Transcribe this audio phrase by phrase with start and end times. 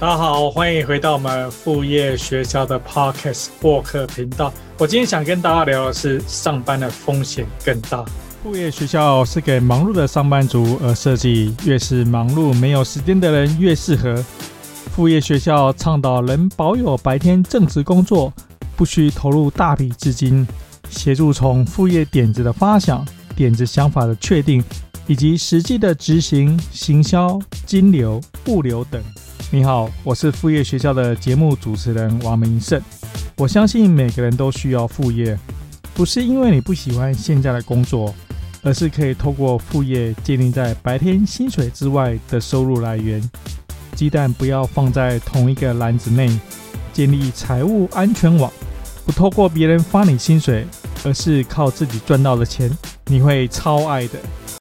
[0.00, 4.50] 大家好，欢迎回到我们副业学校的 Podcast 播客频道。
[4.78, 8.02] 我今天想跟大家聊的是上班的风险更大。
[8.42, 14.24] 副业学校是给忙碌的上班族而设计，越是忙碌没有时间的人越适合。
[14.90, 18.32] 副业学校倡导能保有白天正职工作，
[18.76, 20.48] 不需投入大笔资金，
[20.88, 23.06] 协助从副业点子的发想、
[23.36, 24.64] 点子想法的确定，
[25.06, 28.98] 以及实际的执行、行销、金流、物流等。
[29.52, 32.80] 你好，我是副业学校的节目主持人王明胜。
[33.36, 35.36] 我相信每个人都需要副业，
[35.92, 38.14] 不是因为你不喜欢现在的工作，
[38.62, 43.20] 而是可以透过副业建立在白天薪水之外的收入来源。
[43.96, 46.30] 鸡蛋不要放在同一个篮子内，
[46.92, 48.52] 建立财务安全网，
[49.04, 50.64] 不透过别人发你薪水，
[51.04, 52.70] 而是靠自己赚到的钱，
[53.06, 54.20] 你会超爱的。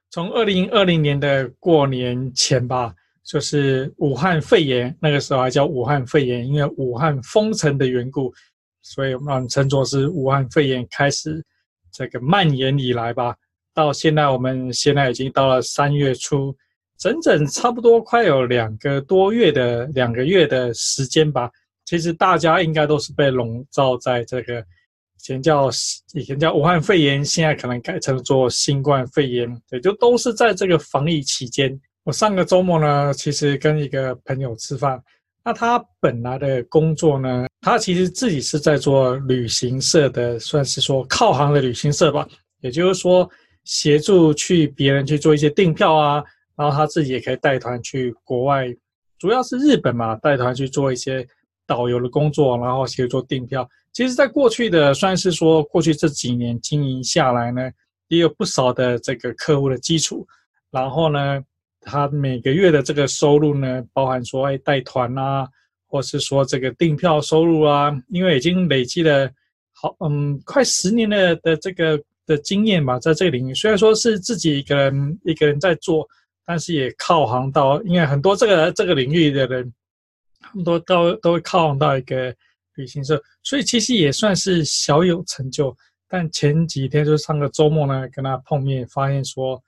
[0.10, 2.96] 从二零二零年的过年前吧。
[3.30, 8.34] 就是武汉肺炎，那个时候还叫武汉肺炎，因为武汉封城的缘故，
[8.82, 11.46] 所以我们称作是武汉肺炎开始
[11.92, 13.36] 这个蔓延以来吧。
[13.72, 16.58] 到现在，我们现在已经到了三月初，
[16.98, 21.52] 整整差不多快有两个多月的两个月的时间吧。
[21.86, 25.70] 其实大家应该都是被笼罩在这个以前叫
[26.16, 31.80] 以前叫武汉肺炎，现在可能改成做新冠肺炎，对，就都是在这个防疫期间。
[32.04, 35.02] 我上个周末呢，其实跟一个朋友吃饭。
[35.44, 42.28] 那他本来的工作呢，他其实自己是在做旅行社的，算是说靠行的旅行社吧。
[42.62, 43.30] 也就是说，
[43.64, 46.24] 协助去别人去做一些订票啊，
[46.56, 48.66] 然后他自己也可以带团去国外，
[49.18, 51.26] 主要是日本嘛，带团去做一些
[51.66, 53.68] 导游的工作，然后协助做订票。
[53.94, 57.70] 其实，在过去的算是说过去这几年经营下来呢，
[58.08, 60.28] 也有不少的这个客户的基础，
[60.72, 61.44] 然后呢。
[61.82, 65.48] 他每个月的这个收入呢，包含说哎带团啊，
[65.88, 69.32] 或是说这个订票收入啊，因为已经累积了
[69.72, 76.06] 好嗯快十年的的这个的经验吧，在这个领域，虽然说是自己一个人一个人在做，
[76.46, 79.74] 但是也靠行到，因为很多这个这个领域的人，
[80.42, 82.36] 他们都都都会靠行到一个
[82.76, 85.76] 旅行社，所以其实也算是小有成就。
[86.10, 89.64] 但前几天就是上个周末呢，跟他碰面，发现说。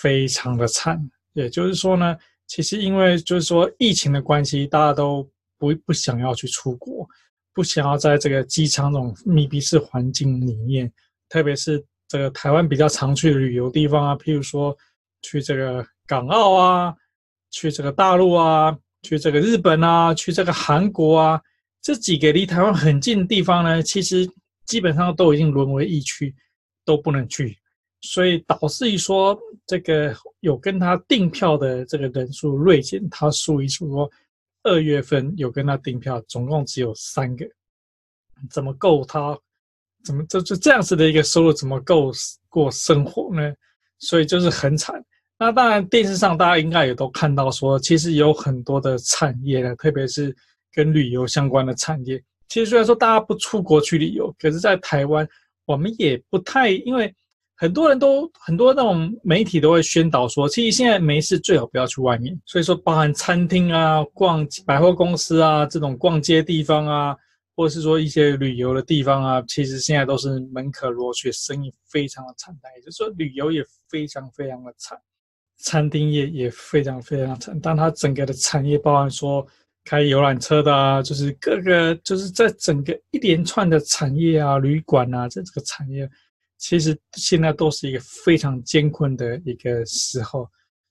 [0.00, 0.98] 非常的惨，
[1.34, 2.16] 也就是说呢，
[2.46, 5.22] 其实因为就是说疫情的关系，大家都
[5.58, 7.06] 不不想要去出国，
[7.52, 10.90] 不想要在这个机场这种密闭式环境里面，
[11.28, 14.76] 特别是这个台湾比较常去的旅游地方啊，譬如说
[15.20, 16.94] 去这个港澳啊，
[17.50, 21.40] 去这个大陆啊，去这个日本啊，去这个韩国啊，
[21.80, 24.28] 这几个离台湾很近的地方呢，其实
[24.66, 26.34] 基本上都已经沦为疫区，
[26.84, 27.56] 都不能去。
[28.02, 33.08] 所以导致于说，这个有跟他订票的这个人数锐减。
[33.08, 34.10] 他数一数说，
[34.64, 37.46] 二月份有跟他订票，总共只有三个，
[38.50, 39.38] 怎么够他？
[40.04, 42.10] 怎么这就这样子的一个收入，怎么够
[42.48, 43.54] 过生活呢？
[44.00, 45.00] 所以就是很惨。
[45.38, 50.36] 那当然，电视上大家应该也都看到说，其实有很多的产业呢，特别是
[50.72, 52.20] 跟旅游相关的产业。
[52.48, 55.26] 其实虽然说大家不出国去旅游，可是在台湾，
[55.66, 57.14] 我们也不太因为。
[57.62, 62.36] 很多人都很多那种媒体都会宣导说，其实现在没事最好不要去外面。
[62.44, 67.16] 所以说，包含餐厅啊、逛百货公司啊、这种逛街地方啊，
[67.54, 72.72] 或者是说一些旅游的地方啊，其实现在都是门可罗雀，生意非常的惨淡。
[72.74, 74.98] 也就是说，旅游也非常非常的惨，
[75.58, 77.56] 餐厅业也非常非常惨。
[77.62, 79.46] 但它整个的产业，包含说
[79.84, 86.10] 开游览车的啊，就是各个就是在整个一连串的产业啊、旅馆啊，这这个产业。
[86.62, 90.48] 其实现在都是一个非常艰困的一个时候，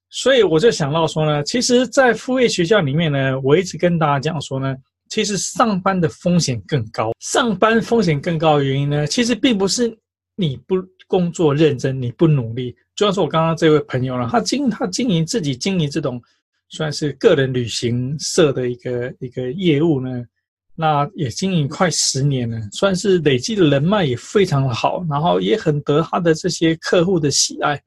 [0.09, 4.75] 所以我就想到说呢，其实，在副业学校里面呢，我一直跟大家讲说呢，
[5.07, 7.13] 其实上班的风险更高。
[7.21, 9.97] 上班风险更高的原因呢，其实并不是
[10.35, 10.75] 你不
[11.07, 12.75] 工作认真，你不努力。
[12.93, 16.21] 就像是我刚刚这位朋友呢，他经他经营自己经营这种
[16.67, 20.21] 算是个人旅行社的一个一个业务呢。
[20.81, 27.79] 那也经营快十年了，算是累积的人脉也非常的好，然后也很得他的这些客户的喜爱。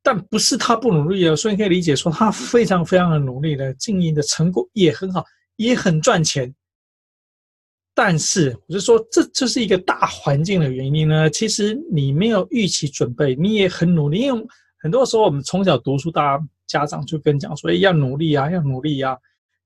[0.00, 5.24] 但不是他不努力了，所以可以理解说他非常非常的努力的经营的成果也很好，
[5.56, 6.54] 也很赚钱。
[7.94, 11.28] 但是我就说，这就是一个大环境的原因呢。
[11.30, 14.46] 其实你没有预期准备，你也很努力，因为
[14.78, 19.16] 很多时候我们从小读书，大家家长就跟讲说，哎，要努力啊，要努力啊。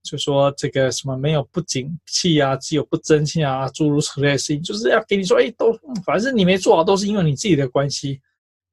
[0.03, 5.73] 就说这个什么没有不景气啊，只有不争气啊，诸如此类的事情，就是要给你说，哎，都
[6.05, 8.21] 反正你没做好，都是因为你自己的关系。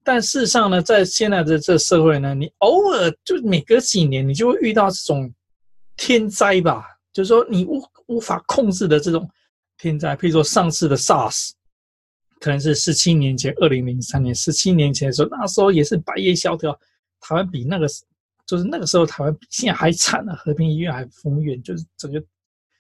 [0.04, 5.34] 但事实上呢，在现在的这社会呢，你偶尔就每隔几年，你就会遇到这种
[5.98, 9.28] 天灾吧，就是说你无无法控制的这种
[9.78, 11.50] 天灾，譬如说上次的 SARS，
[12.40, 16.72] 可能是十七年前，二零零三年，十七年前的时候，那时候也是百业萧条，
[17.20, 17.88] 台湾比那个
[18.46, 22.24] 就是那个时候台湾比现在还惨呢，和平医院还封院，就是整个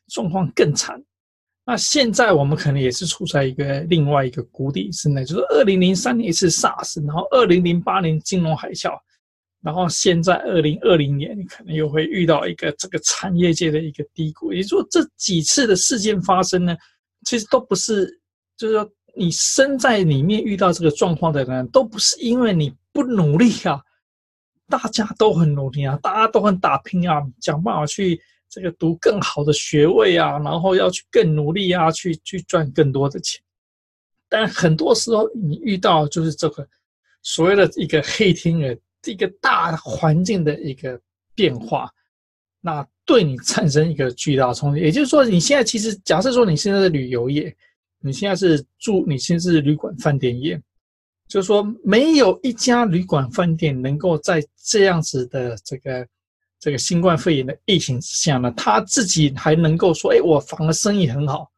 [0.07, 1.01] 状况更惨。
[1.65, 8.95] 那现在我们可能也是处在一个另外一个谷底，是呢，就是二零零三年是 SARS，然后二零零八年金融海啸。
[9.63, 14.53] 然后现在二零二零年，你可能又会遇到一个这个产业界的一个低谷。
[14.53, 16.77] 也就是说，这几次的事件发生呢，
[17.25, 18.05] 其实都不是，
[18.55, 23.81] 就是说你身在里面遇到这个状况的人，都不是因为你不努力啊，
[24.67, 33.41] 大家都很努力啊，大家都很打拼啊，想办法去这个读更好的学位啊，然后要去更努力啊，去去赚更多的钱。
[34.29, 36.67] 但很多时候你遇到就是这个
[37.21, 38.75] 所谓的一个黑天鹅。
[39.07, 40.99] 一个大环境的一个
[41.35, 41.87] 变化，
[42.59, 44.81] 那对你产生一个巨大冲击。
[44.81, 47.55] 也就是说，你现在其实假设说你现在是旅游业，
[47.99, 50.59] 你现在是住，你现在是旅馆饭店业，
[51.27, 56.07] 就是说没有一家旅馆饭店能够在这样子的这个
[56.59, 61.51] 这个新冠肺炎的疫情之下呢，他自己还能够说，哎，我反而生意很好，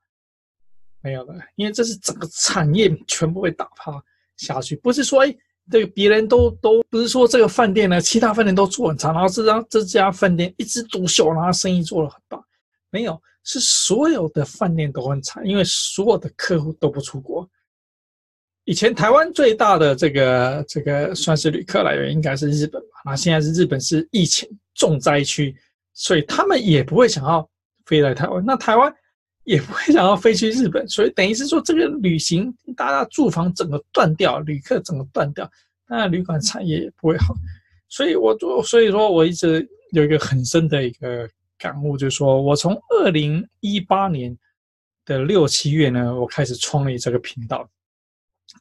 [1.02, 3.92] 没有的，因为这是整个产业全部被打趴
[4.38, 5.36] 下去，不是说哎。
[5.70, 12.42] 对，别人都都不是说这个饭店呢，其他饭店都做很差，然后这家这家饭店一枝独秀，然后生意做得很棒。
[12.90, 17.46] 没有，是所有的饭店都很惨，因为所有的客户都不出国。
[18.68, 25.56] 以前台湾最大的这个这个算是旅客来源应该是日本吧，那现在是日本是疫情重灾区，
[25.94, 27.50] 所以他们也不会想要
[27.86, 28.44] 飞来台湾。
[28.46, 28.94] 那台湾。
[29.48, 35.50] 也不会想要飞去日本，所以等于是说，这个旅行大家住房整个断掉，旅客整个断掉，
[35.88, 37.34] 那旅馆产业也不会好。
[37.88, 41.26] 所以我就所以说，我一直有一个很深的一个
[41.58, 44.38] 感悟，就是说我从二零一八年
[45.06, 47.66] 的六七月呢，我开始创立这个频道。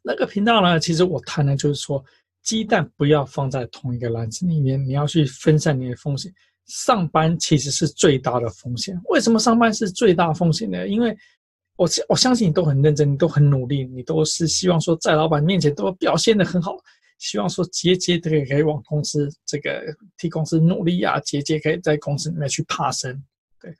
[0.06, 2.02] 那个频道呢，其实我谈的就是说，
[2.44, 6.32] 鸡蛋不要放在同一个篮子里面，你要去分散你的风险。
[6.66, 8.96] 上班其实是最大的风险。
[9.08, 10.86] 为什么上班是最大风险呢？
[10.86, 11.16] 因为
[11.76, 16.76] 我我相信你都很认真，你都很努力，你都是希望说在老板面前都表现得很好，
[17.18, 19.82] 希望说节节的可以往公司这个
[20.16, 23.20] 替公司努力啊，节节可以在公司里面去爬升。
[23.60, 23.74] 对，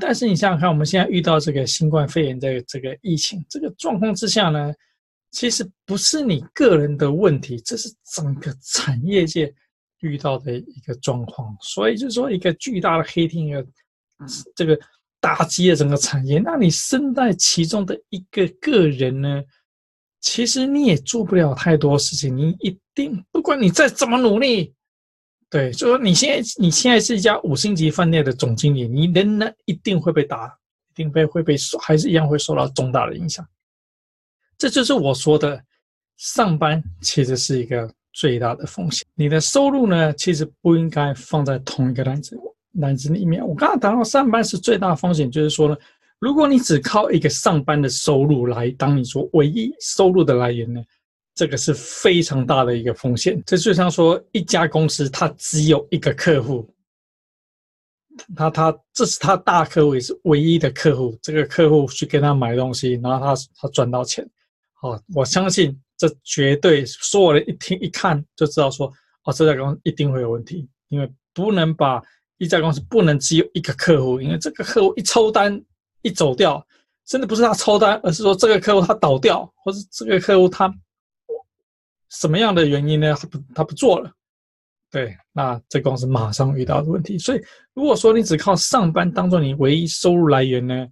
[0.00, 4.72] 但是你想想看，我们现在遇到这个新冠肺炎的这个疫情这个状况之下呢，
[5.30, 9.54] 其实不是你个人的问题，这是整个产业界。
[10.00, 13.66] 遇到的一个状况，所以就是说一个巨大的黑天鹅，
[14.54, 14.78] 这个
[15.18, 16.38] 打击了整个产业。
[16.38, 19.42] 那你身在其中的一个个人呢，
[20.20, 22.36] 其实你也做不了太多事情。
[22.36, 24.72] 你一定不管你再怎么努力，
[25.50, 30.46] 对，就说你现在你现在是一家五星级饭店的总经理，你仍然一定会被打，
[30.90, 33.44] 一定被会被受，还是一样会受到重大的影响。
[34.58, 35.62] 这就是我说的，
[36.18, 37.90] 上班其实是一个。
[38.14, 42.36] 最大的风险，你的收入呢，其实不应该放在同一个篮子
[42.72, 43.46] 篮子里面。
[43.46, 45.76] 我刚刚谈到上班是最大风险，就是说呢，
[46.18, 50.82] 如果你只靠一个上班的收入来当你说唯一收入的来源呢，
[51.32, 53.40] 这个是非常大的一个风险。
[53.46, 56.68] 这就像说一家公司它只有一个客户，
[58.34, 64.28] 他他这是他大客户也是唯一的客户，这个客户去跟他买东西，然后他他赚到钱，
[64.80, 65.78] 好，我相信。
[66.00, 68.86] 这绝对所有人一听一看就知道说，
[69.24, 72.00] 哦，这家公司一定会有问题，因为不能把
[72.36, 75.60] 一家公司不能只有一个客户，因为这个客户一抽单
[76.02, 76.64] 一走掉，
[77.04, 80.72] 真的不是他抽单，而是说这个客户他倒掉，或是这个客户他
[82.10, 83.12] 什么样的原因呢？
[83.18, 84.08] 他不他不做了，
[84.92, 87.18] 对，那这公司马上遇到的问题。
[87.18, 87.42] 所以
[87.74, 90.86] 如果说你只靠上班当做你唯一收入来源呢，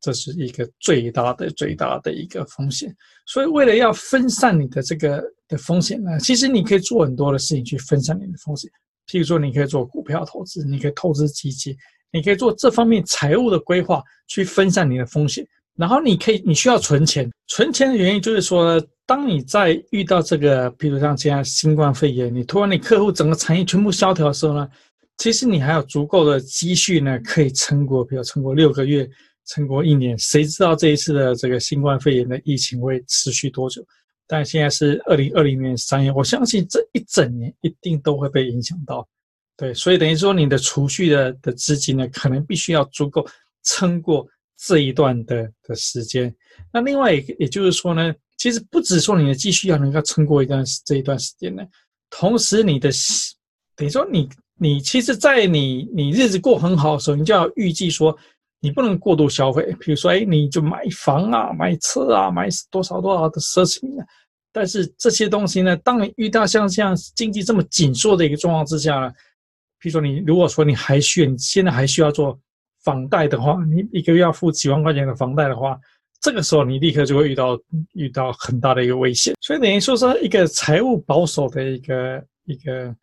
[0.00, 2.94] 这是一个最大的、最大的一个风险，
[3.26, 8.70] 所以为了要分散你的这个的风险呢，其实你可以做很多的事情去分散你的风险。
[9.06, 11.76] 譬如说，你可以做股票投资，你可以投资基金，
[12.12, 15.46] 你可以做这方面财务的规划，去分散你的风险。
[15.76, 24.68] 然后你可以，你需要存钱，存钱的原因就是说，当你在遇到这个，譬如像现在新冠肺炎，你突然你客户整个产业全部萧条的时候呢，
[25.16, 29.08] 其实你还有足够的积蓄呢，可以撑过，比如撑过六个月。
[29.50, 33.84] 撑过一年，谁知道这一次的这个新冠肺炎的疫情会持续多久？
[34.28, 39.06] 但现在是二零二零年三月，我相信这一整年一定都会被影响到。
[39.56, 43.26] 对，所以等于说你的储蓄的的资金呢，可能必须要足够
[43.64, 44.24] 撑过
[44.56, 46.32] 这一段的的时间。
[46.72, 51.64] 那另外也也就是说呢，其实不只说你的积蓄要能够撑过一段这一段时间呢，
[52.08, 52.88] 同时你的
[53.74, 54.28] 等于说你
[54.62, 58.16] 你其实，在你你日子过很好的时候，你就要预计说，
[58.60, 59.74] 你不能过度消费。
[59.80, 64.06] 比如说，哎，你就买房啊、买车啊、买多少多少的奢侈品啊。
[64.52, 69.12] 但是这些东西呢，当你遇到像这样经济这么紧缩的一个状况之下呢，
[69.78, 72.38] 比如说你如果说你还需，现在还需要做
[72.82, 75.78] 房贷的话，你一个月要付几万块钱的房贷的话，
[76.20, 77.56] 这个时候你立刻就会遇到
[77.92, 79.34] 遇到很大的一个危险。
[79.40, 82.94] 所以等于说是一个财务保守的一个一个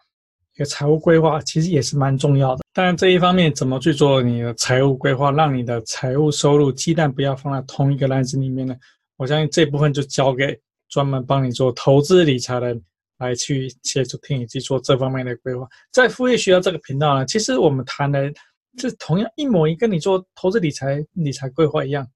[0.57, 2.63] 一个财务规划，其实也是蛮重要的。
[2.73, 8.75] 当然这一方面怎么去做你的财务规划，让你的财务收入鸡蛋不要放在同一个篮子里面呢？
[9.17, 10.59] 我相信这部分就交给。
[10.89, 12.73] 专门帮你做投资理财的，
[13.17, 15.67] 来去协助听你去做这方面的规划。
[15.91, 18.31] 在副业学校这个频道呢，其实我们谈的
[18.77, 22.07] 是同样一模一，跟你做投资理财理财规划一样，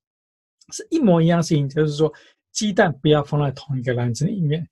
[0.72, 1.68] 是一模一样事情。
[1.68, 2.12] 就是说，
[2.54, 4.66] 鸡蛋不要放在同一个篮子里面。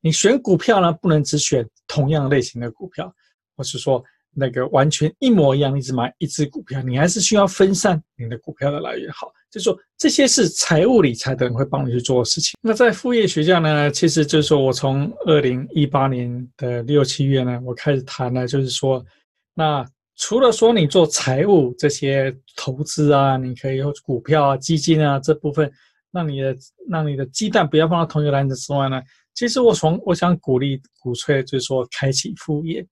[0.00, 3.12] 你选股票呢，不能只选同样类型的股票，
[3.56, 4.02] 或是说。
[4.32, 9.10] 那个完全一模一样，一直买一只股票，你还是需要分散你的股票的来源。
[9.10, 12.56] 好，就是说这些是财务理财的人会帮你去做的事情。
[12.62, 19.04] 那在副业学校呢，其实就是说我从二零一八年的六七月呢，我开始谈呢，就是说，
[19.52, 25.68] 那除了说你做财务这些投资啊，你可以有股票啊、基金啊这部分，
[26.12, 26.56] 让你的
[26.88, 29.02] 让你的鸡蛋不要放到同一个篮子之外呢，
[29.34, 32.86] 其实我从我想鼓励鼓吹，就是说开启副业。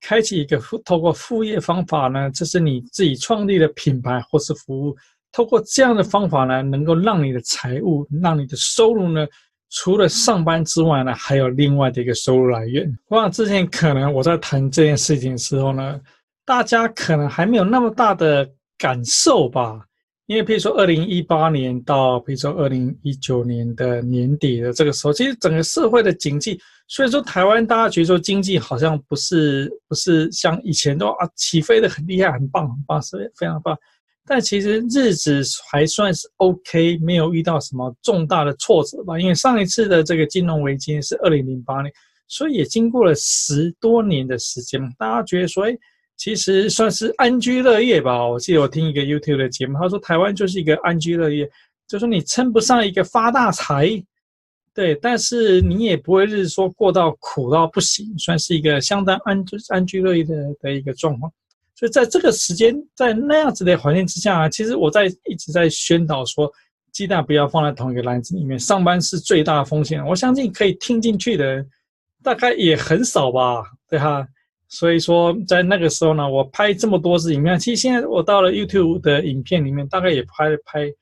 [0.00, 4.94] 开启一个副，透过副业方法呢，这是你自己创立的品牌或是服务。
[5.32, 9.26] 透过这样的方法呢，能够让你的财务，让你的收入呢，
[9.70, 12.86] 除了上班之外呢，还有另外的一个收入来源。
[13.08, 15.98] 我想之前可能我在谈这件事情的时候呢，
[16.44, 19.85] 大家可能还没有那么大的感受吧。
[20.26, 33.78] 因为，譬如说，二零一八年到，譬如说，二零一九年的年底的这个时候，其实整个社会的经济，虽然说台湾大家觉得说经济好像不是不是像以前都啊起飞的很厉害、很棒、很棒，是非常棒，
[34.26, 39.16] 但其实日子还算是 OK，没有遇到什么重大的挫折吧。
[39.20, 41.92] 因为上一次的这个金融危机是二零零八年，
[42.26, 45.78] 所以也经过了十多年的时间，大家觉得说，哎。
[46.16, 48.26] 其实算是安居乐业吧。
[48.26, 51.48] 我记得我听一个 YouTube 的节目，他说台湾就是一个安居乐业，
[51.86, 54.02] 就说你称不上一个发大财，
[54.74, 61.30] 对，但是你也不会是说过到苦到不行，算是一个相当安安居乐业的的一个状况。
[61.74, 66.50] 所以在这个时间，在那样子的环境之下，其实我在一直在宣导说，
[66.92, 70.02] 鸡蛋不要放在同一个篮子里面，上班是最大的风险。
[70.06, 71.62] 我相信可以听进去的，
[72.22, 74.26] 大概也很少吧，对哈。
[74.68, 80.92] 所以说，在那个时候呢，我拍这么多支影片，其实现在我到了 YouTube 的影片里面，大概也拍拍，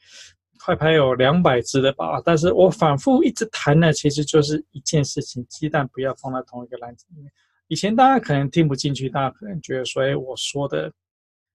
[0.62, 2.20] 快拍有两百支了吧。
[2.22, 7.32] 但是我反复一直谈的，其实就是一件事情：鸡蛋不要放在同一个篮子里面。
[7.68, 10.92] 以前大家可能听不进去，大家可能觉得说，哎，我说的，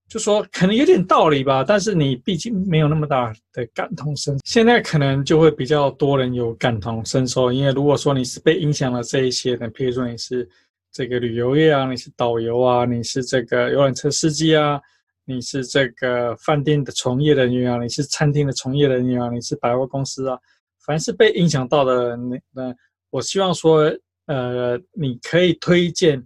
[0.07, 1.63] 就说可能有点道理吧。
[1.63, 4.39] 但是你毕竟没有那么大的感同身。
[4.45, 10.49] 现在可能就会比较多人有感同身受，因为如果说你是被影响了这一些的，譬如说你是。
[10.91, 14.81] 这个旅游业啊，你是导游啊，你是这个游览车司机啊，
[15.23, 20.37] 你是这个饭店的从业人员啊，你是餐厅的从业人员啊，你是百货公司啊，
[20.85, 22.75] 凡是被影响到的，那那
[23.11, 26.25] 我希望说，呃，你可以推荐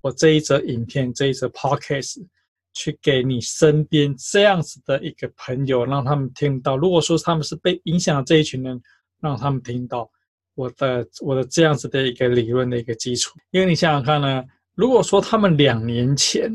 [0.00, 2.24] 我这一则影片，这一则 podcast
[2.72, 6.76] 去给你身边这样子的一个朋友，让他们听到。
[6.76, 8.80] 如果说他们是被影响的这一群人，
[9.20, 10.08] 让他们听到。
[10.54, 14.44] 我的我的这样子的一个理论的一个基础，因为你想想看呢，
[14.74, 16.50] 如果说他们两年前，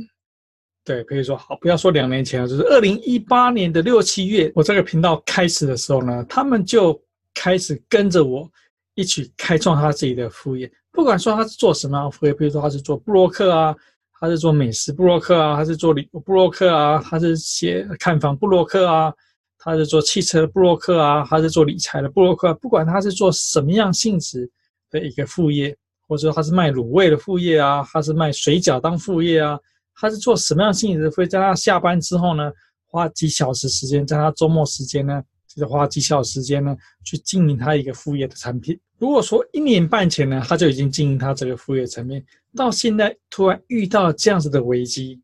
[0.85, 6.99] 对，可以说好，不要说两年前了，就是二零一八年的六七月，我这个频道开始的时候呢，他们就
[7.33, 8.49] 开始跟着我
[8.95, 13.75] 一起开创他自己的副业，不管说他是做什么副业，比如说他是做部落客啊，
[14.19, 19.13] 他是做美食部落客啊，他是做旅游部落客啊，他是写看房部落客啊。
[19.61, 24.49] 他是做汽车的布洛克啊，他是做理财的布洛克，不管他是做什么样性质
[24.89, 25.75] 的一个副业，
[26.07, 29.59] 或者说他是卖卤味的副业啊，他是卖水饺当副业啊，
[29.93, 32.49] 他是做什么样性质的副业，在他下班之后呢，
[32.85, 36.73] 花几小时时间，在他周末时间呢，就是花几小时时间呢，
[37.03, 38.79] 去经营他一个副业的产品。
[38.97, 42.25] 如果说一年半前呢，他就已经经营他这个副业层面，
[42.55, 45.21] 到现在突然遇到了这样子的危机，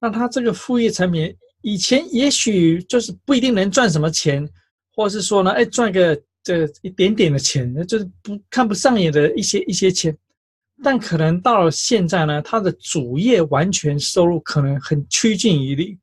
[0.00, 1.36] 那他这个副业产品。
[1.62, 4.48] 以前也许就是不一定能赚什么钱，
[4.94, 10.16] 或是说呢，哎，赚个这一点点的钱，就是不看不上眼的一些一些钱。
[10.82, 15.98] 但可能到了现在呢，他的主业完全收入可能很趋近于零，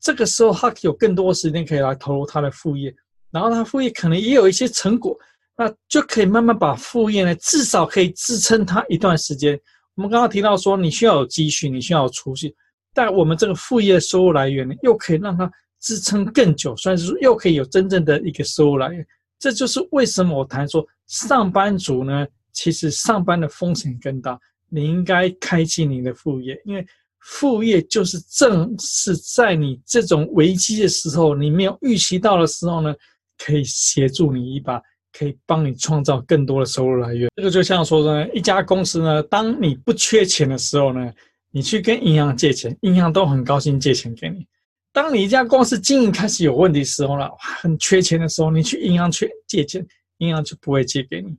[0.00, 2.94] 这个时候他有更多时间可以来投入他的副业，
[3.30, 5.14] 然后他副业可能也有一些成果，
[5.58, 9.60] 那就可以慢慢把副业呢，至少可以支撑他一段时间。
[9.94, 12.54] 我们刚刚提到说，你需要有积蓄，你需要有储蓄，
[12.94, 19.06] 但我们这个副业收入来源呢，又可以让它支撑更久，算是说又可以有真正的一个收入来源。
[19.38, 24.38] 这就是为什么我谈说，上班族呢，其实上班的风险更大，
[24.70, 26.86] 你应该开启你的副业，因为
[27.18, 32.94] 副业就是正是在你这种危机的时候，你没有预期到的时候呢，
[33.36, 34.80] 可以协助你一把。
[35.16, 37.30] 可以帮你创造更多的收入来源。
[37.36, 41.12] 这个就像说呢，一家公司呢，当你不缺钱的时候呢，
[41.54, 44.44] 你去跟银行借钱，银行都很高兴借钱给你。
[44.92, 49.86] 当你一家公司经营开始有问题的时候呢，很缺钱的时候，你去银行去借钱，
[50.18, 51.32] 银行就不会借给你。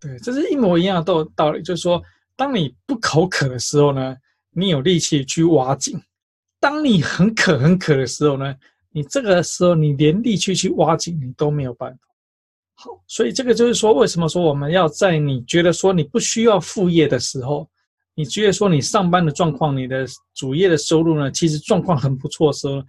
[0.00, 1.62] 对，这是一模一样的道理。
[1.62, 2.02] 就是说，
[2.34, 4.16] 当你不口渴的时候呢，
[4.50, 5.96] 你有力气去挖井；
[6.58, 8.52] 当你很渴很渴的时候呢，
[8.90, 11.98] 你这个时候你连力气去挖井你都没有办法。
[12.74, 17.70] 好，所以这个就是说，为什么说我们要在你觉得说你不需要副业的时候，
[18.16, 22.82] 你觉得说你上班的状况，你的主业的收入呢，其实状况很不错的时候，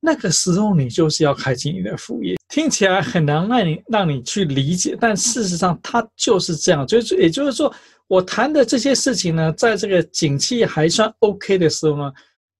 [0.00, 2.36] 那个时候你就是要开启你的副业。
[2.48, 6.86] 听起来很难让你让你去理解，但事实上它就是这样。
[6.86, 7.72] 就是也就是说，
[8.08, 12.12] 我谈的这些事情呢，在这个景气还算 OK 的时候呢，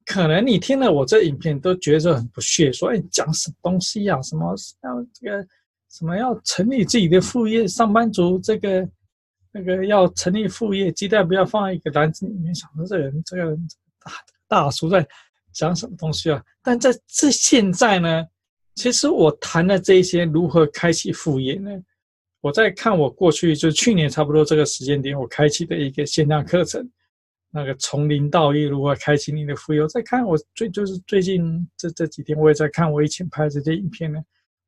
[0.06, 5.46] 可能你听了我这影片都觉得很不屑，说哎，讲什么东西呀、什么要这个？
[5.90, 7.68] 什么要成立自己的副业？
[7.68, 8.88] 上班族这个
[9.54, 12.54] 那个要成立副业，鸡蛋不要放在一个篮子里面。
[12.54, 13.54] 想说这人，这个
[14.02, 14.12] 大
[14.48, 15.06] 大叔在
[15.52, 16.42] 讲什么东西啊？
[16.62, 18.24] 但在这现在呢，
[18.74, 21.70] 其实我谈的这些如何开启副业呢？
[22.40, 26.90] 我在看我过去就去年差不多这个时间点，我开启的一个线上课程，
[27.50, 29.82] 那个从零到一如何开启你的副业。
[29.82, 34.18] 我在看我最就是最近这这几天，我也在看我以前拍的这些影片呢。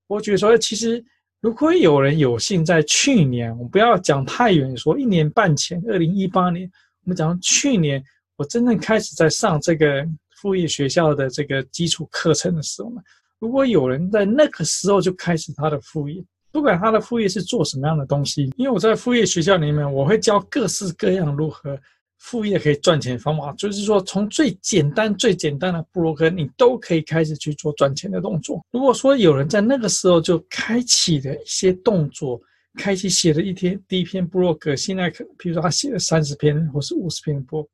[0.07, 1.03] 我觉得说，其实。
[1.45, 6.67] 如果有人有幸在去年，我们不要讲太远，说一年半前，二零一八年，
[7.03, 8.03] 我们讲去年，
[8.37, 10.09] 我真正开始在上这个
[10.41, 13.03] 副业学校的这个基础课程的时候呢，
[13.39, 21.79] 如果有人在那个时候就开始他的副业，不管他的副业是做什么样的东西，因为我在副业学校里面，我会教各式各样如何。
[22.25, 28.65] 副业可以赚钱的方法，就是说从最简单、最简单的部落格，你都可以开始去做赚钱的动作。
[28.71, 32.41] 如果说有人在那个时候就开启了一些动作，
[32.79, 37.69] 开启写了一天第一篇部落格，现在可比如说他写了三十篇或是五十篇的部落格，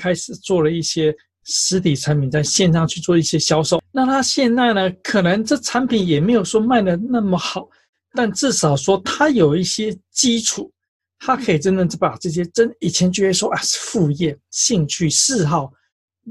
[0.00, 3.82] 开始做了一些实体产品，在线上去做一些销售。
[3.90, 7.68] 那他现在呢，可能这产品也没有说卖的那么好，
[8.12, 10.70] 但至少说他有一些基础。
[11.20, 15.70] 他可以真正把这些真以前觉得说啊是副业、兴趣、嗜好，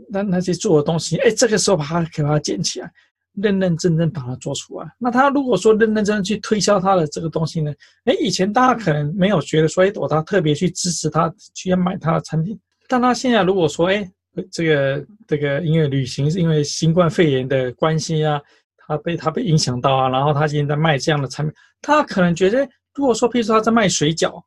[0.09, 2.89] 那那些做的东西，哎，这个时候把它给它捡起来，
[3.33, 4.87] 认认真真把它做出来。
[4.97, 7.71] 那他如果说认认真真去推销他的这个东西呢，
[8.05, 12.57] 哎，以前大家可能没有觉得说，哎，我他特别去支持他，去要买他的产品。
[12.87, 14.09] 但他现在如果说，哎，
[14.49, 18.41] 这个这个因为旅行是因为新冠肺炎的关系啊，
[18.77, 24.41] 他被他被影响到啊，然后他现在在卖这样的产品，他可能觉得，如果说譬如说他在卖水饺。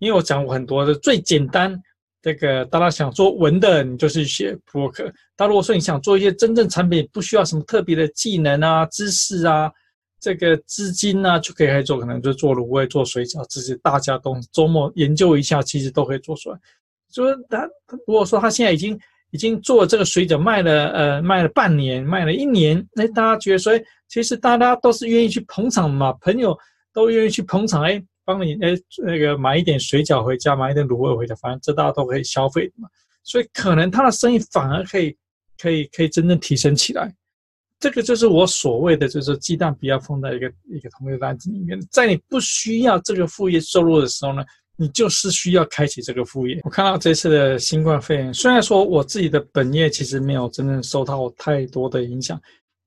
[0.00, 1.80] 因为我讲过很多的最简单，
[2.22, 5.12] 这个大家想做文的，你就是写博客。
[5.36, 9.70] 但如果说你想做一些真正产品，不需要什么特别的技能啊、知识啊、
[10.18, 16.58] 这个资金啊，就可以开始做，可能就做卤味、做水饺，这些大家都周末研究一下，其实都可以做出来。
[17.12, 17.68] 就是他
[18.06, 18.98] 如果说他现在已经
[19.32, 23.72] 已经做这个水饺卖了，呃，卖了半年，卖了一年，那大家觉得说，
[24.08, 26.58] 其实大家都是愿意去捧场嘛，朋友
[26.92, 28.02] 都愿意去捧场，哎。
[28.34, 32.88] 帮你诶，那个买一点水饺回家，买一点卤味回家，反正这大家都可以消费嘛。
[33.22, 35.16] 所以可能他的生意反而可以，
[35.60, 37.14] 可以，可以真正提升起来。
[37.78, 41.80] 这个就是我所谓的，就是鸡蛋不要放在一个一个同一个篮子里面。
[41.90, 44.44] 在你不需要这个副业收入的时候呢，
[44.76, 46.60] 你就是需要开启这个副业。
[46.64, 52.40] 我看到这次的新冠肺炎，虽然说我自己的本业其实没有真正受到太多的影响。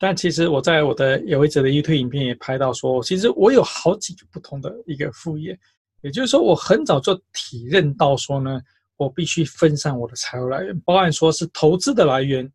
[0.03, 5.57] 但其实我在我的有一则的 YouTube 影片也拍到说，其实我有好几个不同的一个副业，
[6.01, 8.59] 也就是说我很早就体认到说呢，
[8.97, 12.51] 我必须分散我的财务来源，包含说是投资的来源，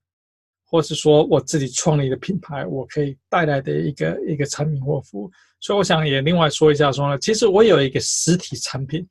[0.67, 5.31] 或是说我自己创立的品牌，我可以带来的一个一个产品或服务。
[5.59, 9.09] 所以我想也另外说一下说呢，其实我有一个实体产品，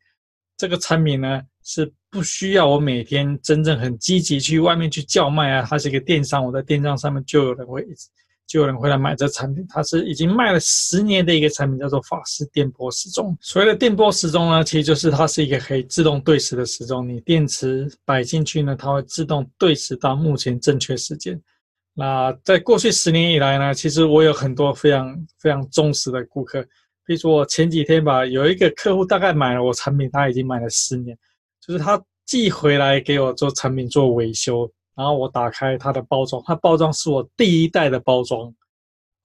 [0.58, 7.84] 这个产品呢是不需要我每天真正很积极去外面去叫卖啊，它是一个电商，我在电商上面就有人会。
[8.48, 13.38] 就有人会来买这产品，它是已经卖了十年的一个产品，叫做法式电波时钟。
[13.42, 17.08] 所谓的电波时钟呢，其实就是它是一个可以自动对时的时钟。
[17.08, 21.40] 你电池摆进去呢，它会自动对时到目前正确时间。
[21.94, 26.62] 那在过去十年以来呢，其实我有很多非常非常忠实的顾客。
[27.06, 31.18] 比如说我前几天吧，有一个客户大概买了我产品，他已经买了十年，
[31.60, 38.52] 就是他寄回来给我做产品做维修，然后我打开它的包装，它包装是我第一代的包装，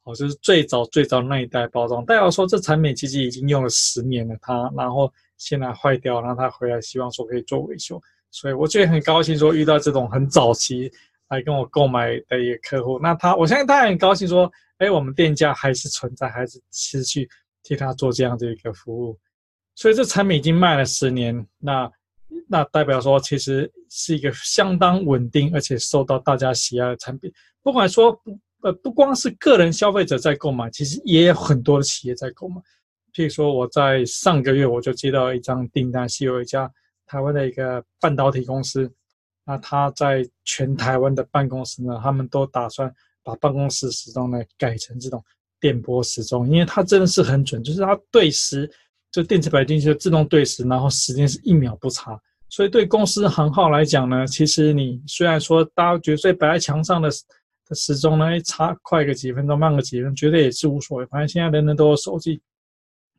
[0.04, 2.04] 哦，就是最早最早那一代包装。
[2.04, 7.98] 代表说这产品其实已经用了十年了，它然后现在坏掉，让它回来希望说可以做维修，
[8.30, 10.92] 所以我觉得很高兴说遇到这种很早期
[11.30, 17.26] 来跟我购买的一个客户，那他我相信他很高兴说，哎，我们店家还是存在，还是持续
[17.62, 19.18] 替他做这样的一个服务。
[19.74, 21.90] 所以这产品已经卖了十年，那
[22.48, 27.32] 那代表说其实是一个相当稳定而且受到大家喜爱的产品。
[27.62, 32.60] 不管说不呃不光是个人消费者在购买，其实也有很多的企业在购买。
[33.14, 36.70] 譬如说我在上个月我就接到一张订单，是有一家
[37.06, 38.90] 台湾的一个半导体公司，
[39.44, 42.92] 那他在全台湾的办公室呢，他们都打算
[43.22, 45.22] 把办公室时钟呢改成这种
[45.60, 48.70] 电波时钟，因为它真的是很准，就是它对时。
[49.12, 57.10] 就电池摆进去自动对时，然后时间是一秒不差，所以对公司行号来讲呢，其实你虽然说大家觉得摆在墙上的
[57.68, 61.06] 的时钟呢，差快个几分钟，慢个几分钟，觉得也是无所谓。
[61.06, 62.40] 反正现在人人都有手机，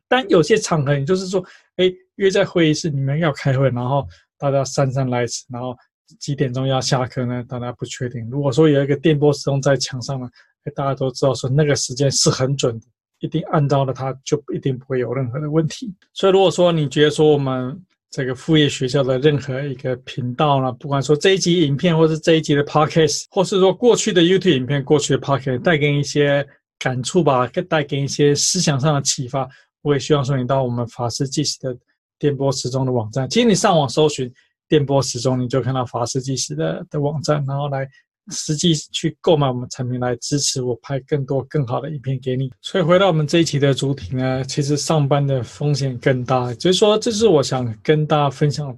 [0.08, 1.44] 但有些场合，也就是说，
[1.76, 4.04] 哎，约在会议室里面要开会，然后
[4.36, 5.76] 大家姗姗来迟，然后
[6.18, 7.42] 几点钟要下课呢？
[7.48, 8.28] 大家不确定。
[8.28, 10.28] 如果说有一个电波时钟在墙上呢，
[10.74, 12.86] 大家都知道说那个时间是很准的。
[13.20, 15.92] 一定按照了它，就一定不会有任何的问题。
[16.12, 26.46] 所以，如果说你觉得说我们这个副业学校的任何一个频道呢，不管说这一集影片，或是这一集的 podcast，或是说过去的 YouTube 影片、过去的 podcast，带给你一些
[26.78, 29.48] 感触吧，带给你一些思想上的启发，
[29.82, 31.76] 我也希望说你到我们法师计时的
[32.18, 34.32] 电波时钟的网站，其实你上网搜寻
[34.68, 37.88] 电波时钟，你就看到法师计时的的网站，然后来。
[38.30, 42.50] 实际去购买我们产品来支持我拍更多更好的影片给你。
[42.62, 46.54] 所以回到我们这一期的主题呢，其实上班的风险更大。
[46.54, 48.74] 就是说，这是我想跟大家分享，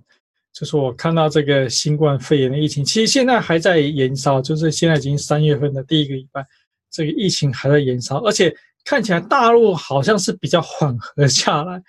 [0.52, 6.44] 就是我看到这个新冠肺炎的疫情，其实现在还在延烧，就是现在已经三月份的第一个礼拜，
[6.90, 8.52] 这个疫情还在延烧，而且
[8.85, 11.80] 看起来大陆好像是比较缓和下来，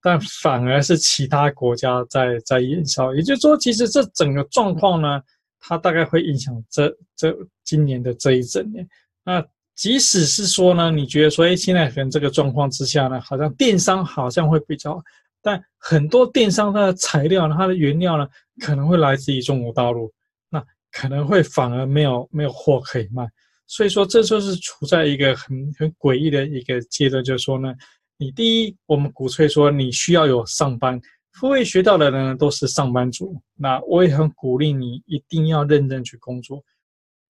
[0.00, 3.14] 但反而是其他国家在在延烧。
[3.14, 5.20] 也就是说，其实这整个状况呢。
[5.64, 8.86] 它大概会影响这这今年的这一整年。
[9.24, 9.44] 那
[9.76, 15.00] 即使是说呢，你觉得说，哎，现在可能这个状况之下呢，好像电商好像会比较，
[15.40, 18.28] 但很多电商它的材料呢，它的原料呢，
[18.60, 20.12] 可能会来自于中国大陆，
[20.50, 23.24] 那可能会反而没有没有货可以卖。
[23.68, 27.72] 所以说，这就是处在一个很很诡异的一个阶段，就是说呢，
[28.18, 31.00] 你第一，我们鼓吹说你需要有上班。
[31.32, 36.62] 副业学到的人呢，都是上班族，那我也很鼓励你一定要认真去工作，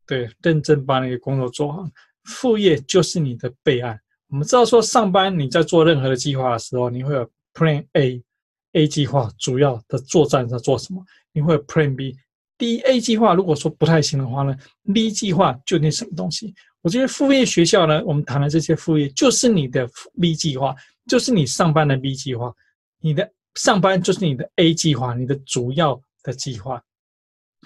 [0.06, 1.88] 对，认真把你的工作做好。
[2.24, 3.98] 副业就是你的备案。
[4.28, 11.04] 我们知道说上班你在做任何的计划的时候，你会有 Plan A，A 计划主要的作战在做什么？
[11.32, 12.16] 你会有 Plan B，
[12.58, 14.56] 第一 A 计划如果说不太行的话呢
[14.92, 16.52] ，B 计划就那什么东西？
[16.80, 19.88] 我觉得副业学校呢，我们谈的这些副业就是你的
[20.20, 20.74] B 计划，
[21.06, 22.52] 就是你上班的 B 计划，
[23.00, 23.30] 你的。
[23.54, 26.82] 上班就是你的 A 计划，你的主要的计划，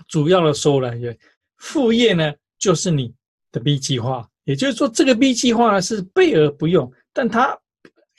[0.09, 1.17] 主要的收入来源。
[1.57, 3.15] 副业呢，就是你
[3.53, 4.29] 的 B 计划。
[4.45, 7.57] 也就是说，这个 B 计划呢是备而不用，但它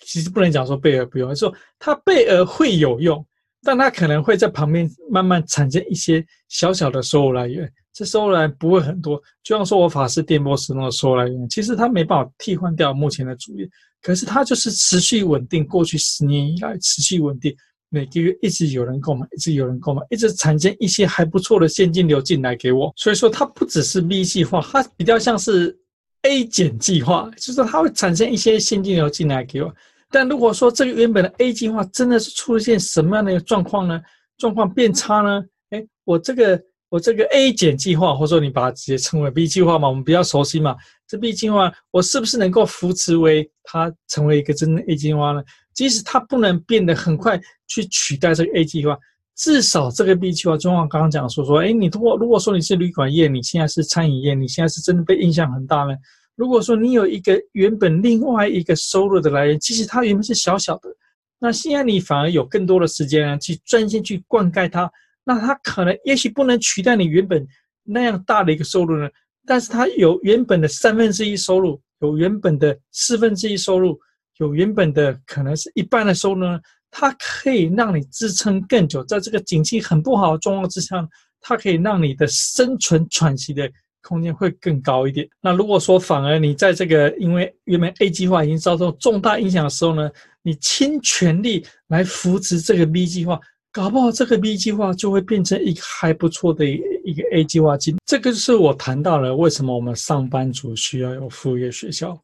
[0.01, 3.25] 其实不能讲说备而不用，说它备而会有用，
[3.63, 7.71] 但它可能会在旁边慢慢产生一些小小的收入来源。
[7.93, 13.69] 这收入来源不会很多，就像说我法师电波时钟的收入来源，其实它没办法替换掉目前的主业。
[14.08, 17.54] 可是它就是持续稳定，过去十年以来持续稳定，
[17.89, 22.89] 每个月一直有人购买，一直有人购买，一直产生一些还不错的现金流进来给我。
[22.96, 25.78] 所以说它不只是 B 计划，它比较像是
[26.22, 29.76] A 减计划，就是它会产生一些现金流进来给我。
[30.10, 34.02] 但如果说这个原本的 A 计划真的是出现什么样的一个状况呢？
[34.38, 35.43] 状况变差呢？
[35.72, 36.58] 哎，我这个。
[36.89, 40.76] 我这个 A 减计划，或者说你把它直接称为 B 计划嘛，我们比较熟悉嘛。
[41.06, 45.43] 这 B 计划，我是不是能够扶持为它成为一个真正 A 计划呢？
[45.73, 48.97] 即使它不能变得很快去取代这个 A 计划，
[49.36, 55.93] 至少这个 B 计划，就像刚刚讲说说，哎，你如果如果说你是旅馆业，你现在是餐饮业，你现在是真的被影响很大呢？
[56.36, 60.89] 如果说你有一个原本另外一个收入的来源，其实它原本是小小的，
[61.38, 64.89] 那现在你反而有更多的时间呢，去专心去灌溉它。
[65.28, 67.46] 那它可能也许不能取代你原本
[67.84, 69.10] 那样大的一个收入呢，
[69.46, 74.00] 但是它有原本的三分之一收入，有原本的四分之一收入，
[74.38, 76.58] 有原本的可能是一半的收入呢，
[76.90, 81.06] 它可以让你支撑更久，在这个景气很不好的状况之下，
[81.42, 83.70] 它可以让你的生存喘息的
[84.02, 85.28] 空间会更高一点。
[85.42, 90.10] 那如果说反而你在这个因为原本 A 计划已经遭受重大影响的时候呢，
[90.42, 93.38] 你倾全力来扶持这个 B 计划。
[93.78, 97.96] 搞不好这个 B 计划就会变成一个还不错的一个 A 计划金。
[98.08, 102.20] 这个是我谈到了为什么我们上班族需要有副业学校，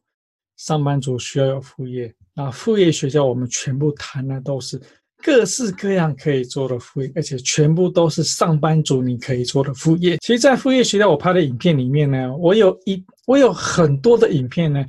[0.56, 2.12] 上班族需要有副业。
[2.34, 4.82] 那副业学校我们全部谈的都是
[5.22, 10.16] 各式各样可以做的副业，而且全部都是上班族你可以做的副业。
[10.16, 14.84] 其实，在副业学校我拍的影片里面呢，我有一我有很多的影片呢。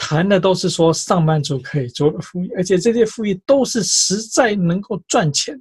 [0.00, 5.60] 谈的都是说上班族可以做的副业，而且这些副业都是实在能够赚钱。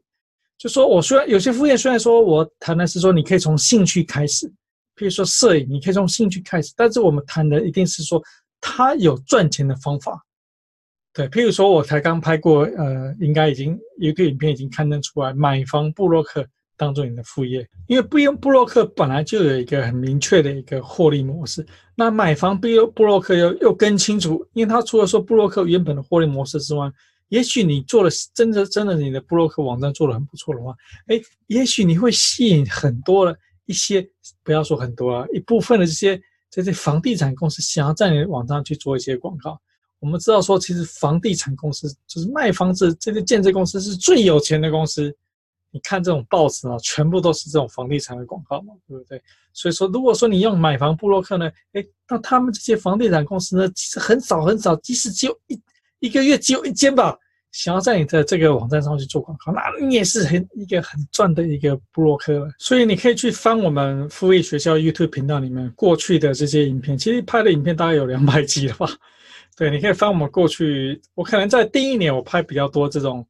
[0.57, 4.51] 就说我虽然有些副业，虽然说我谈的是说你可以从兴趣开始，
[4.95, 8.21] 比如说摄影，你可以从兴趣开始，但是我们谈的一定是说
[8.59, 10.19] 它有赚钱的方法。
[11.13, 16.45] 对，譬如说我才刚拍过，呃，应该已经有一个影片已经刊登出来，买房部落客。
[16.79, 21.65] 当做你的副业，因为不用部落客本来就有一个很明确的一个获利模式。
[21.95, 26.87] 那买房不用部落客又又更清楚，因为他除了说部落客原本的获利模式之外，
[27.29, 30.75] 也许你做了真的真的你的布洛克网站做得很不错的话，
[31.07, 34.07] 哎，也许你会吸引很多的一些，
[34.43, 39.59] 不要说很多啊，一部分的这些这些房地产公司想要在你的网站去做一些广告。
[39.99, 45.15] 我们知道说，其实房地产公司就是卖房子这些建设公司是最有钱的公司。
[45.69, 49.21] 你看这种报纸啊，全部都是这种房地产的广告嘛，对不对？
[49.51, 55.59] 所以说，如果说你用买房布洛克呢，诶，那他们这些房地产公司呢，其实很少很少，即使只有一
[55.99, 57.17] 一个月只有一间吧，
[57.51, 62.47] 想要在你的这个网站上去做广告，那你也是很一个很赚的一个部落客了。
[62.59, 68.87] 所以你可以去翻我们副业学校 YouTube 频道里面过去的这些影片，其实拍的影片大概有两百集了吧？
[69.57, 73.25] 对，你可以翻我们过去，我可能在第一年我拍比较多这种，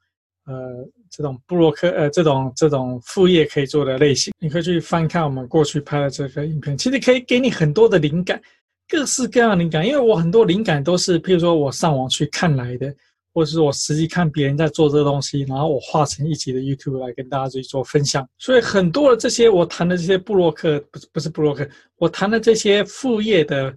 [0.45, 0.87] 呃。
[1.09, 8.39] 这种部落客呃，这种这种副业可以做的类型，你可以去翻看我们过去拍的这个影片，其实可以给你很多的灵感，
[8.87, 9.85] 各式各样的灵感。
[9.85, 12.93] 因为我很多灵感都是，譬如说我上网去看来的，
[13.33, 18.27] 或者是我实际看别人在做这个东西，然后我画成一集的 YouTube 来跟大家去做分享。
[18.37, 23.73] 所以很多的这些我谈的这些布洛克，不是不是布洛克，我谈的这些副业的。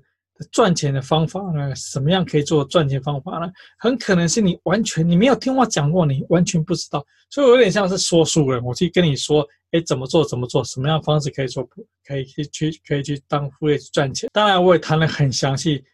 [0.50, 1.74] 赚钱的方法呢？
[1.74, 3.46] 什么样可以做赚钱方法呢？
[3.78, 11.68] 很可能是你完全你没有听我讲过，你完全不知道，所以我有点像是说书人，我去跟你说，哎，怎么做怎么做，什么样方式可以做，
[12.06, 14.30] 可以去去可以去当副业去赚钱。
[14.32, 15.84] 当然，我也谈了很详细，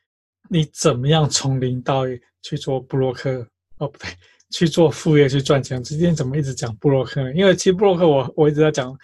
[0.48, 3.44] 你怎么样从零到一去做布洛克，
[3.78, 4.08] 哦不对，
[4.52, 5.82] 去做副业去赚钱。
[5.82, 7.34] 今天怎么一直讲布洛克呢？
[7.34, 8.96] 因为其实布洛克我我一直在讲，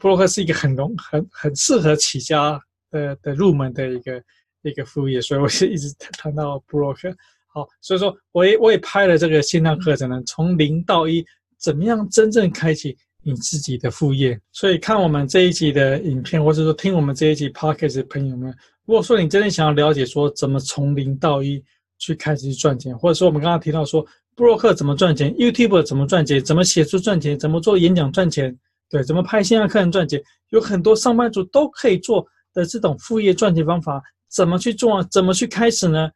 [0.00, 4.20] 布洛克是一个很容很很适合起家的的入门的一个。
[4.62, 7.10] 一个副业，所以我是一直谈到布洛克。
[7.52, 11.24] 好，所以说我也我也拍了这个线上课程呢，从零到一，
[11.58, 14.38] 怎么样真正开启你自己的副业？
[14.52, 18.54] 所以看我们这一集的影片，或者说听我们这一集 podcast 的朋友们，
[18.86, 21.62] 如果说你真的想要了解说怎么从零到一
[21.98, 28.56] 去开始去赚钱，或者说我们刚刚提到说布洛克怎么赚钱，YouTube 怎么赚钱，怎么写书赚钱，怎么做演讲赚钱，
[28.88, 34.00] 对，怎么拍线上课程赚钱，有很多上班族都可以做的这种副业赚钱方法。
[34.30, 35.02] 怎么去做？
[35.04, 36.10] 怎么去开始呢？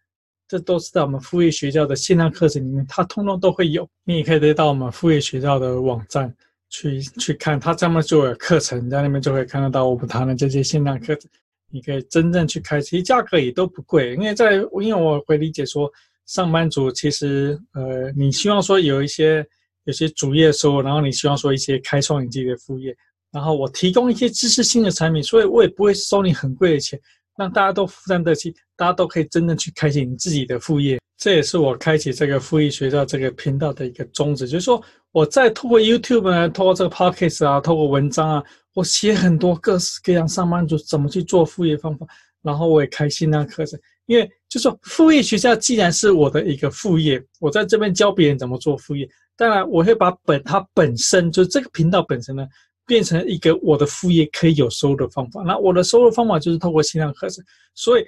[0.47, 3.89] 这都是在我们副业学校的线上课程里面，它通通都会有。
[4.05, 6.33] 你也可以得到我们副业学校的网站
[6.69, 11.31] 去去看，它这么做的课程，在那边就会看得到我们谈的这些线上课程。
[11.71, 14.15] 你可以真正去开始，其实价格也都不贵。
[14.15, 15.91] 因为在因为我会理解说，
[16.27, 19.45] 上班族其实呃，你希望说有一些
[19.85, 22.95] 有些主业收入，然后你希望说一些开创你自己的副业，
[23.33, 27.01] 然后我提供一些知识性的产品，所以我也不会收你很贵的钱。
[27.37, 34.47] 让大家都负担得起，大家都可以真正去开启你自己的副业，这也是我开启这个副业学校这个频道的一个宗旨。
[34.47, 38.45] 就是说，我在透过 YouTube 呢，透过这个 Podcast 啊，透过文章啊，
[38.75, 42.07] 我写很多各式各样上班族怎么去做副业方法，
[42.43, 43.79] 然后我也开线上课程。
[44.07, 52.47] 因为就是说，副业学校既然是我的一个副业，我在这边教别人怎么做副业，当然我会把本它本身就这个频道本身呢。
[52.87, 55.43] 变成一个我的副业可以有收入的方法。
[55.43, 57.45] 那我的收入方法就是透过线上课程，
[57.75, 58.05] 所以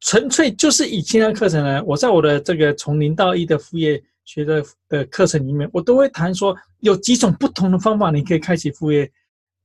[0.00, 1.82] 纯粹就是以线上课程呢。
[1.84, 9.10] 我在我的这个从零到一的副业学的的课程里面，我都会谈说有几种不同的方法，你可以开启副业，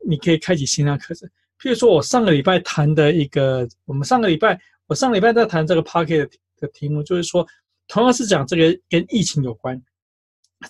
[0.07, 1.29] 你可以开启线上课程。
[1.59, 7.45] 譬如说我上个礼拜谈的一个，我们上个礼拜我上个礼拜在谈这个 Podcast 的题目，就是说
[7.87, 9.79] 同样是讲这个跟疫情有关，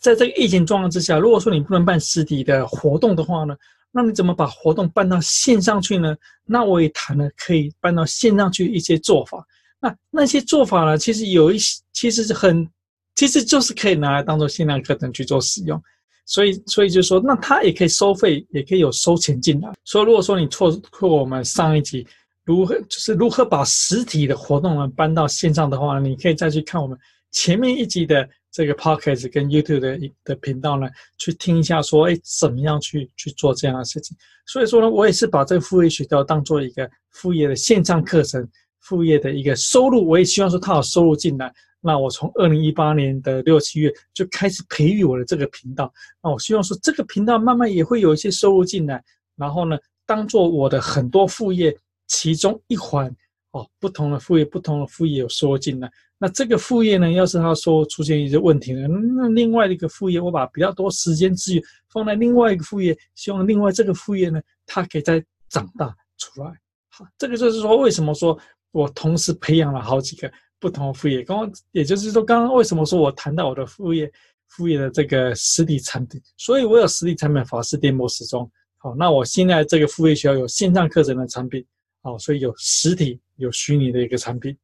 [0.02, 3.56] 在这个疫情状况之下，如果说你不能办实体的活动的话呢？
[3.96, 6.16] 那你怎么把活动办到线上去呢？
[6.46, 9.46] 那我也谈了可以办到线上去一些做法。
[9.80, 12.68] 那那些做法呢，其实有一些，其实是很，
[13.16, 15.80] 其实就是可以拿来当做线上课程去做使用。
[16.26, 19.72] 所以，所以就说，那它也可以收费，也可以有收钱进来。
[19.84, 22.08] 所以，如果说你错过我们上一集
[22.46, 26.98] 如何就是如何把实体的活动呢搬到线上的话，你可以再去看我们
[27.32, 30.88] 前面一集的这个 Podcast 跟 YouTube 的的频道呢，
[31.18, 34.16] 去听一下说，哎，怎么样去去做这样的事情。
[34.46, 38.48] 所以说呢，我也是把这个副业学校当做一个副业的线上课程，
[38.82, 41.52] 副业的一个收入，我也希望说它有收入进来。
[41.82, 49.04] 那我从二零一八年的六七月就开始培育我的这个频道，那我希望说这个频道慢慢也会有一些收入进来，
[49.36, 53.14] 然后呢，当做我的很多副业其中一环
[53.52, 55.92] 哦，不同的副业，不同的副业有收入进来。
[56.24, 66.54] 那这个副业呢，要是他说出现一些问题呢，那另外一个副业我把比较多时间资源放在另外一个副业，希望另外这个副业呢，它可以再长大出来。
[66.88, 68.40] 好，这个就是说为什么说
[68.72, 70.32] 我同时培养了好几个。
[70.60, 74.10] 不同的副业，刚刚也就是说，刚刚为什么说我谈到我的副业，
[74.48, 78.50] 副业的这个实体产品，所以我有实体产品，法式电波时钟。
[78.78, 81.66] 好，那我现在这个副业需要有线上课程的产品，
[82.02, 84.56] 好，所以有实体有虚拟的一个产品。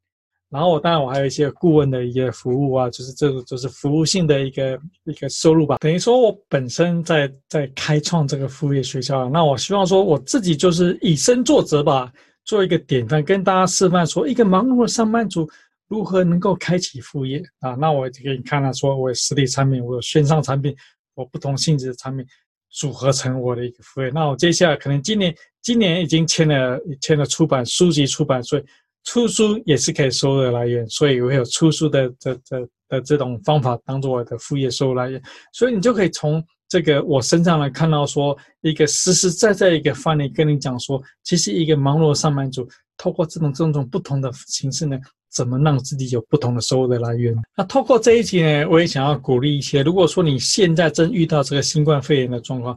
[0.50, 5.78] 然后我当然我还有一些顾问的一些服务啊，就是这个就是服务性的一个一个收入吧。
[5.78, 12.12] 等于说我本身在在开创这个副业学校，那我希望说我自己就是以身作则吧，
[12.46, 15.50] 做一个典范，跟大家示范说，一个忙碌的上班族。
[15.88, 17.72] 如何能够开启副业啊？
[17.72, 20.72] 那我就给你看了，说我有实体产品，我有线上产品，
[21.16, 22.24] 我不同性质的产品
[22.70, 24.12] 组合成我的一个副业。
[24.12, 28.64] 那我接下来可能今年，今年已经签了签了出版书籍出版，所以
[29.04, 35.22] 出书也是可以收入的来源，所以我会有出书的这这的这种方法当做我的副业收入来源。
[35.54, 44.98] 所以你就可以从这个我身上来看到说，一个实实在在一个范例跟你讲说，其实一个忙碌的上班族，透过这种这种不同的形式呢。
[45.32, 47.36] 怎么让自己有不同的收入的来源？
[47.56, 52.76] 那透过这一集呢，我也想要鼓励一些，如果说你现在正遇到这个新冠肺炎的状况，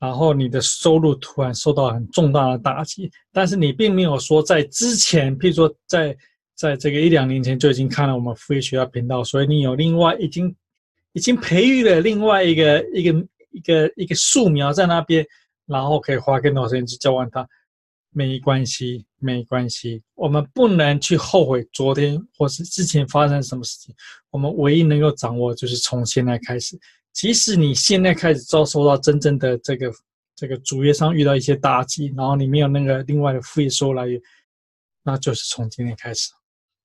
[0.00, 6.16] 然后你的收入突然受到很重大的打击，但是你并没有说在之前，譬如说在
[6.54, 10.56] 在这个一两年前就已经看了我们副业学校频道，所以你有另外已经
[11.12, 15.26] 已经培育了另外一个一个一个一个树苗在那边，
[15.66, 17.46] 然后可以花更多时间去浇灌它。
[18.12, 20.02] 没关系，没关系。
[20.16, 23.94] 我们不能去后悔昨天或是之前发生什么事情。
[24.30, 26.76] 我们唯一能够掌握就是从现在开始。
[27.12, 29.90] 即使你现在开始遭受到真正的这个
[30.36, 34.20] 这个主业上遇到一些打击，然后你没有那个另外的副业收入来源，
[35.02, 36.30] 那就是从今天开始，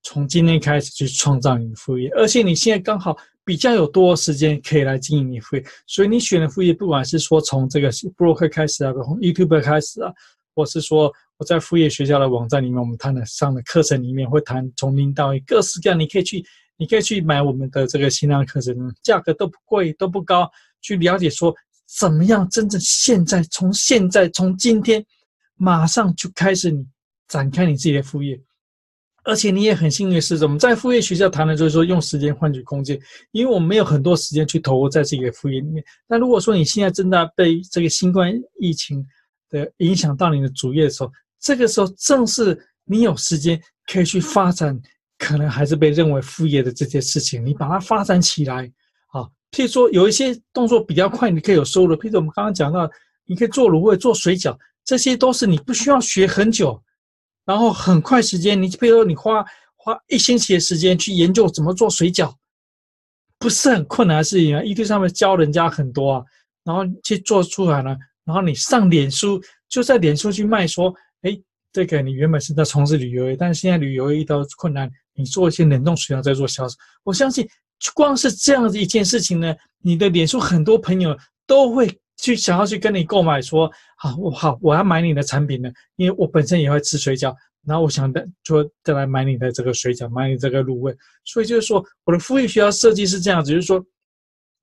[0.03, 2.09] 从今天开始去创造你的副业。
[2.15, 10.11] 而且你现在刚好比较有多时间可以来经营你副业，所以你选的副业，不管是说从这个部落客开始啊，从 YouTube 开始啊。
[10.57, 16.41] 或是说我在副业学校的网站里面，我们谈的上的课程里面会谈从零到一，各式各样，你可以去，
[16.77, 20.49] 你可以去买我们的这个线上课程，价格都不贵，都不高，
[20.81, 21.53] 去了解说
[21.99, 25.05] 怎么样真正现在从现在从今天
[25.55, 26.85] 马上就开始你
[27.27, 28.39] 展开你自己的副业，
[29.23, 32.99] 而且你也很幸运的是，我们在副业学校谈的就是说用时间换取空间，
[33.31, 35.83] 因为我们没有很多时间去投入在这个副业里面。
[36.07, 39.05] 但如果说你现在正在被这个新冠疫情，
[39.47, 44.77] 的影响到你的主业的时候，这个时候正是你有时间可以去发展，
[45.17, 48.71] 可能还是被认为副业的这些事情，你把它发展起来
[49.07, 49.23] 啊。
[49.51, 51.95] 譬如说，有一些动作比较快，你可以有收入。
[51.95, 52.89] 譬如我们刚刚讲到，
[53.25, 56.81] 你可以做卤味、做水饺，这些都是你不需要学很久，
[57.45, 58.61] 然后很快时间。
[58.61, 62.33] 你譬如说，你花花一星期的时间去研究怎么做水饺，
[63.39, 64.61] 不是很困难的事情啊。
[64.61, 66.23] 一堆上面教人家很多啊，
[66.63, 67.95] 然后去做出来了。
[68.25, 71.39] 然后你上脸书，就在脸书去卖，说，哎，
[71.75, 76.77] 这个你原本是在从事旅游业，但是现在旅游业遇到困难，你做一些冷冻水饺在做销售。
[77.03, 77.45] 我相信，
[77.93, 81.13] 光是这样的一件事情呢，你的脸书很多朋友
[81.45, 87.35] 都会去想要去跟你购买，说，好，我好，我要买你的产品呢，因为我本身也会吃水饺，
[87.65, 90.95] 然后我想的就再来买你的这个水饺，买你这个卤味。
[91.25, 93.85] 所以就是说，我的副业学校设计是这样子，就是说。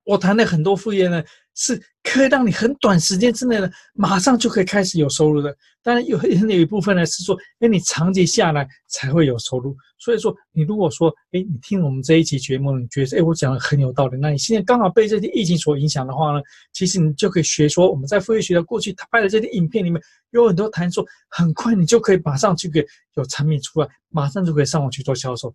[0.04, 1.22] 我谈的很多副业呢，
[1.54, 5.54] 是可以让你很短时间之内呢，马上就可以开始有收入的。
[5.82, 9.76] 当然有 有一部分呢是说，哎，你长期下来才会有收入。
[9.98, 16.40] 所以说，你如果说，哎，你听我们这一期节目，你觉得，哎，我讲的很有道理，那你现在刚好被这些疫情所影响的话呢，
[16.72, 25.54] 其实你就可以学说，我们在副业学校过去他拍的这些影片里面，有很多谈说，很快你就可以马上就可以有产品出来，马上就可以上网去做销售。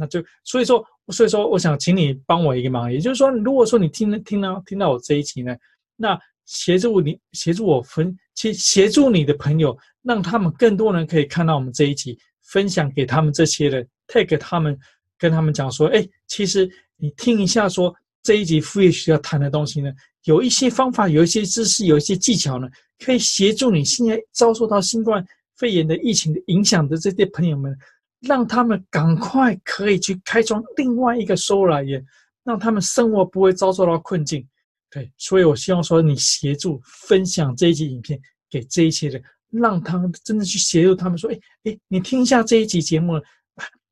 [0.00, 5.54] 那就所以说，所以说，我想请你帮我一个忙，也就是说，如果说你听听到听到我这一期呢，
[5.94, 14.76] 那协助你协助我分，去协助你的朋友，让他们更多人可以看到我们这一集，分享给他们这些人，take 他们，
[15.18, 19.92] 跟他们讲说，哎，其实你听一下，说这一集副业需要谈的东西呢，
[20.24, 22.66] 有一些方法，有一些知识，有一些技巧呢，
[23.04, 25.24] 可以协助你现在遭受到新冠
[25.56, 27.76] 肺炎的疫情的影响的这些朋友们。
[28.20, 32.04] 让他们赶快可以去开创另外一个收入来源，
[32.44, 34.46] 让他们生活不会遭受到困境。
[34.90, 43.22] 对，所以我希望说你协助分享这一集影片给这一些人，让他们真的去协助他们说，哎哎，你听一下这一集节目了，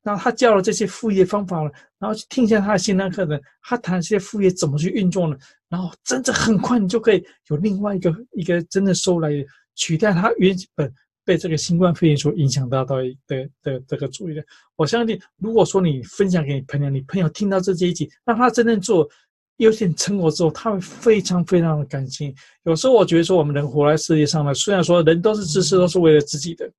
[0.03, 5.37] 然后他教了这些副业方法了，然后去听一下他的线上课程，他谈这些副业怎么去运作呢？
[5.69, 10.93] 然后真的很快你就可以有另外一个一个真的收入来源，取代他原本
[11.25, 12.95] 被这个新冠肺炎所影响到的
[13.27, 14.43] 的，的这个主意的。
[14.75, 19.09] 我相信，如果说你分享给你朋友，你朋友听到这这一集，让他真正做。
[19.57, 22.33] 有点成果之后，他会非常非常的感激。
[22.63, 26.71] 有时候我觉得说，我们人活在世界上呢，虽然说人都是自私，都是为了自己的，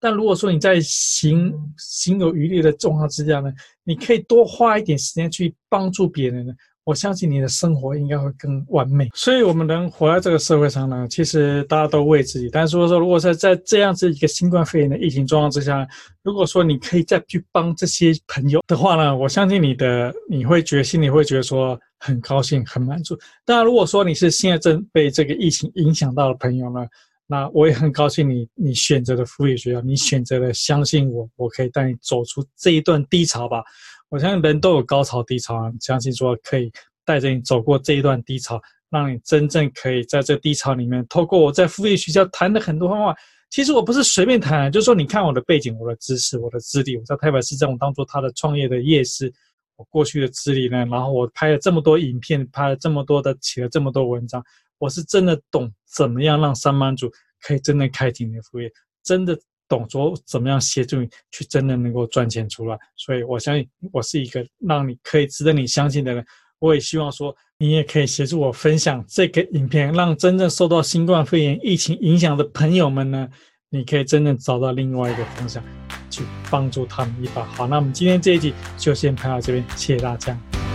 [0.00, 3.52] 但如果说你在行行有余力的状况之下呢，
[3.84, 6.54] 你可以多花一点时间去帮助别人呢。
[6.86, 9.08] 我相信你的生活应该会更完美。
[9.12, 12.48] 所以，我们能活在这个社会上呢，其实大家都为自己。
[12.48, 15.84] 但是如果说，如果在在这样子一个新冠肺炎的疫情状况之下，
[16.22, 23.18] 如果说你可以再去帮这些朋友的话呢，我相信你的你会觉得心里会觉得说很高兴、很满足。
[23.44, 26.86] 当然，如果说你是现在正被这个疫情影响到的朋友呢，
[27.26, 33.64] 那我也很高兴你你选择了副业学校，你选择了相信我，我可以带你走出这一段低潮吧。
[34.08, 36.70] 我相信人都有高潮低潮啊，相信说可以
[37.04, 43.16] 带着你走过这一段低潮，让你真正可以在这低潮里面，透过我在副业学校谈的很多方法。
[43.50, 49.32] 其实我不是随便谈，就是说你看我的背景、我的知识、我的资历，我在台北市政府当做他的创业的业师，
[49.76, 54.42] 我过去的资历呢，然后我拍了这么多影片，拍了这么多的，写了这么多文章，
[54.78, 58.70] 我是真的懂怎么样让上班族可以真正开启你的副业，
[59.02, 59.36] 真的。
[59.68, 66.24] 懂说怎么样协助你去真的能够赚钱出来，所以我相信我是一个让你可以值得你相信的人。
[66.58, 73.28] 我也希望说你也可以协助我分享这个影片，让真正受到新冠肺炎疫情影响的朋友们呢，
[73.68, 75.62] 你可以真正找到另外一个方向
[76.10, 77.44] 去帮助他们一把。
[77.44, 80.65] 好，那我们今天这一集就先拍到这边，谢谢大家。